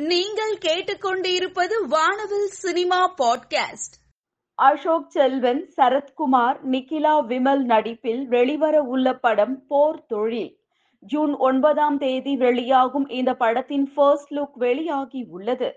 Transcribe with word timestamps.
நீங்கள் 0.00 0.56
கேட்டுக்கொண்டிருப்பது 0.56 1.86
வானவில் 1.88 2.46
சினிமா 2.46 3.14
பாட்காஸ்ட். 3.22 3.94
அசோக் 4.54 5.10
செல்வன் 5.10 5.72
சரத்குமார் 5.76 6.60
நிகிலா 6.70 7.22
விமல் 7.28 7.62
நடிப்பில் 7.62 8.28
வெளிவர 8.28 8.82
உள்ள 8.82 9.12
படம் 9.14 9.66
போர் 9.66 10.06
தொழில். 10.06 10.58
ஜூன் 10.98 11.36
ஒன்பதாம் 11.36 11.98
தேதி 11.98 12.36
வெளியாகும் 12.36 13.08
இந்த 13.08 13.34
படத்தின் 13.34 13.92
ஃபர்ஸ்ட் 13.94 14.32
லுக் 14.32 14.54
வெளியாகி 14.54 15.26
உள்ளது. 15.30 15.74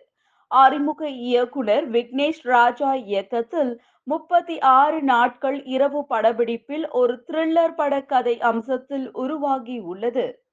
அறிமுக 0.48 1.10
இயக்குனர் 1.10 1.92
விக்னேஷ் 1.92 2.42
ராஜா 2.42 2.94
இயக்கத்தில் 2.94 3.82
முப்பத்தி 4.04 4.60
ஆறு 4.60 5.02
நாட்கள் 5.02 5.64
இரவு 5.64 6.06
படப்பிடிப்பில் 6.10 6.90
ஒரு 6.92 7.24
த்ரில்லர் 7.28 7.76
பட 7.76 8.02
கதை 8.02 8.38
அம்சத்தில் 8.38 9.10
உருவாகி 9.12 9.80
உள்ளது. 9.80 10.44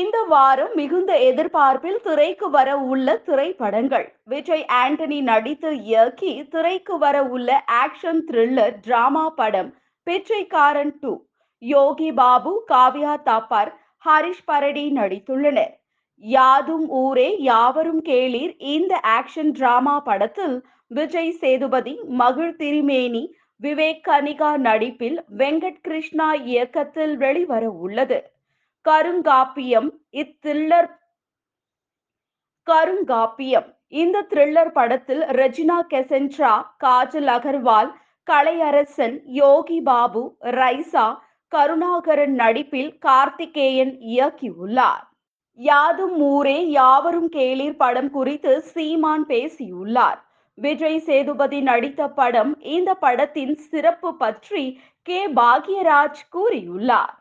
இந்த 0.00 0.18
வாரம் 0.32 0.74
மிகுந்த 0.78 1.12
எதிர்பார்ப்பில் 1.28 1.98
திரைக்கு 2.04 2.46
வர 2.50 2.68
உள்ள 2.92 3.08
திரைப்படங்கள். 3.26 4.06
விஜய் 4.32 4.64
ஆண்டனி 4.82 5.18
நடித்து 5.30 5.70
இயக்கி 5.88 6.32
திரைக்கு 6.52 6.94
வர 6.98 7.16
உள்ள 7.34 7.48
ஆக்ஷன் 7.80 8.22
த்ரில்லர் 8.28 8.76
டிராமா 8.86 9.24
படம் 9.40 9.70
பிச்சைக்காரன் 10.06 10.94
டூ 11.02 11.12
யோகி 11.62 12.10
பாபு 12.20 12.52
காவ்யா 12.72 13.12
தாப்பார் 13.28 13.72
ஹரிஷ் 14.04 14.44
பரடி 14.44 14.86
நடித்துள்ளனர். 15.00 15.74
யாதும் 16.24 16.86
ஊரே 17.02 17.28
யாவரும் 17.50 18.02
கேளீர். 18.10 18.54
இந்த 18.76 18.94
ஆக்ஷன் 19.18 19.54
டிராமா 19.58 19.96
படத்தில் 20.00 20.56
விஜய் 20.90 21.36
சேதுபதி 21.42 21.96
மகிழ் 22.22 22.58
திரிமேனி 22.60 23.24
விவேக் 23.60 24.04
கனிகா 24.08 24.52
நடிப்பில் 24.68 25.18
வெங்கட் 25.38 25.82
கிருஷ்ணா 25.86 26.28
இயக்கத்தில் 26.52 27.16
வெளிவர 27.16 27.64
உள்ளது. 27.86 28.20
கருங்காப்பியம் 28.84 29.90
இத்தில்லர் 30.10 30.88
கருங்காப்பியம். 32.66 33.68
இந்த 33.88 34.26
த்ரில்லர் 34.30 34.72
படத்தில் 34.72 35.20
ரெஜினா 35.20 35.76
கெசென்ட்ரா 35.92 36.52
காஜல் 36.84 37.30
அகர்வால் 37.36 37.90
கலையரசன் 38.30 39.16
யோகி 39.24 39.80
பாபு 39.80 40.22
ரைசா 40.58 41.06
கருணாகரன் 41.52 42.34
நடிப்பில் 42.34 42.98
கார்த்திகேயன் 42.98 43.94
இயக்கியுள்ளார். 44.14 45.06
யாதும் 45.54 46.18
ஊரே 46.32 46.58
யாவரும் 46.68 47.30
கேளீர் 47.32 47.80
படம் 47.84 48.10
குறித்து 48.10 48.60
சீமான் 48.62 49.26
பேசியுள்ளார். 49.26 50.20
விஜய் 50.58 51.00
சேதுபதி 51.00 51.60
நடித்த 51.60 52.08
படம் 52.08 52.60
இந்த 52.60 52.94
படத்தின் 52.94 53.54
சிறப்பு 53.70 54.16
பற்றி 54.16 54.64
கே. 55.02 55.20
பாக்யராஜ் 55.32 56.22
கூறியுள்ளார். 56.36 57.16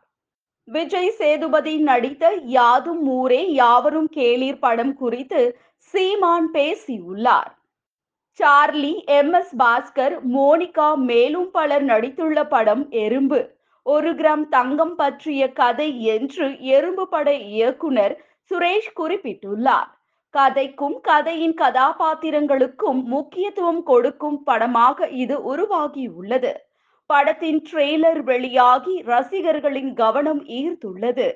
விஜய் 0.67 1.12
சேதுபதி 1.12 1.78
நடித்த 1.78 2.26
யாதும் 2.44 3.08
ஊரே 3.08 3.52
யாவரும் 3.54 4.09
கேளீர் 4.16 4.59
படம் 4.59 4.94
குறித்து 4.94 5.42
சீமான் 5.94 6.52
பேசியுள்ளார். 6.52 7.50
Charlie 8.40 9.03
M. 9.06 9.34
S. 9.34 9.53
Bhaskar 9.58 10.16
Monica 10.36 10.95
மேலும் 10.95 11.52
பலர் 11.52 11.86
நடித்துள்ள 11.86 12.48
படம் 12.48 12.90
எறும்பு. 12.90 13.40
ஒரு 13.86 14.14
கிராம் 14.14 14.45
தங்கம் 14.50 14.95
பற்றிய 14.95 15.52
கதை 15.52 16.03
என்று 16.03 16.48
எறும்பு 16.59 17.08
பட 17.08 17.34
இயக்குனர் 17.34 18.16
சுரேஷ் 18.52 18.92
குறிப்பிட்டுள்ளார். 19.00 19.90
கதைக்கும் 20.34 20.98
கதையின் 21.02 21.56
கதாபாத்திரங்களுக்கும் 21.56 23.03
முக்கியத்துவம் 23.06 23.84
கொடுக்கும் 23.84 24.44
படமாக 24.44 25.08
இது 25.08 25.56
உருவாகியுள்ளது. 25.56 26.52
படத்தின் 27.12 27.62
ட்ரெய்லர் 27.70 28.20
வெளியாகி 28.30 28.94
ரசிகர்களின் 29.12 29.92
கவனம் 29.94 30.42
ஈர்த்துள்ளது. 30.59 31.28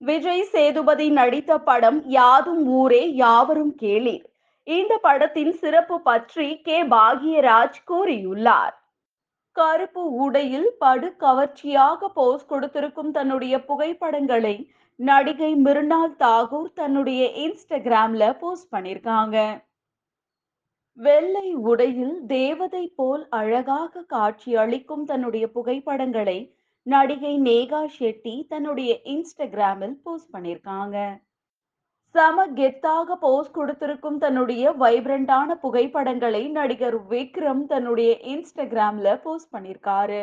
விஜய் 0.00 0.44
சேதுபதி 0.52 1.06
நடித்த 1.18 1.52
படம் 1.68 1.98
யாதும் 2.18 2.64
ஊரே 2.80 3.02
யாவரும் 3.22 3.74
கேளீர். 3.82 4.24
இந்த 4.66 4.92
படத்தின் 5.06 5.52
சிறப்பு 5.62 5.96
பற்றி 6.00 6.48
கே. 6.66 6.78
பாகியராஜ் 6.94 7.80
கூறியுள்ளார். 7.90 8.74
கருப்பு 9.56 10.04
உடையில் 10.24 10.70
படு 10.78 11.08
கவர்ச்சியாக 11.24 12.08
போஸ் 12.18 12.46
கொடுத்திருக்கும் 12.46 13.10
தன்னுடைய 13.10 13.54
புகைப்படங்களை 13.64 14.56
நடிகை 15.00 15.52
மிருனால் 15.64 16.14
தாகூர் 16.24 16.72
தன்னுடைய 16.74 17.22
இன்ஸ்டாகிராம்ல 17.44 18.24
போஸ்ட் 18.40 18.72
பண்ணிருக்காங்க. 18.74 19.36
வெள்ளை 20.96 21.54
உடையில் 21.54 22.26
தேவதை 22.26 22.92
போல் 22.96 23.28
அழகாக 23.28 24.02
காட்சி 24.02 24.56
அளிக்கும் 24.56 25.04
தன்னுடைய 25.04 25.50
புகைப்படங்களை 25.50 26.56
நடிகை 26.82 27.40
நேகா 27.40 27.80
ஷெட்டி 27.98 28.46
தன்னுடைய 28.48 29.00
இன்ஸ்டாகிராமில் 29.04 29.96
போஸ்ட் 30.02 30.34
பண்ணியிருக்காங்க. 30.34 30.96
சம 32.14 32.46
கெத்தாக 32.46 33.14
போஸ்ட் 33.14 33.52
கொடுத்திருக்கும் 33.52 34.18
தன்னுடைய 34.18 34.72
வைப்ரண்டான 34.72 35.54
புகைப்படங்களை 35.54 36.48
நடிகர் 36.48 36.98
விக்ரம் 37.08 37.66
தன்னுடைய 37.66 38.18
இன்ஸ்டாகிராம்ல 38.22 39.22
போஸ்ட் 39.22 39.54
பண்ணியிருக்காரு. 39.54 40.22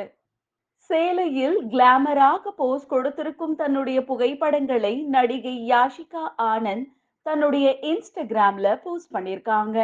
சேலையில் 0.90 1.58
கிளாமராக 1.70 2.54
போஸ்ட் 2.56 2.90
கொடுத்திருக்கும் 2.90 3.56
தன்னுடைய 3.56 4.04
புகைப்படங்களை 4.04 5.04
நடிகை 5.04 5.72
யாஷிகா 5.72 6.24
ஆனந்த் 6.38 6.88
தன்னுடைய 7.22 7.68
இன்ஸ்டாகிராம்ல 7.82 8.82
போஸ்ட் 8.84 9.14
பண்ணியிருக்காங்க. 9.16 9.80